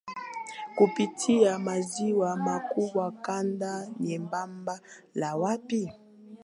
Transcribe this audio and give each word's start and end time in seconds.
kupitia 0.75 1.59
maziwa 1.59 2.37
makubwa 2.37 3.11
Kanda 3.11 3.87
nyembamba 3.99 4.79
la 5.13 5.35
pwani 5.37 5.89